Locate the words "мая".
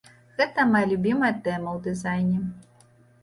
0.69-0.81